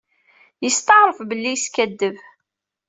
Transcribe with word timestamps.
Yetseɛref 0.63 1.19
belli 1.29 1.51
yeskaddeb. 1.51 2.17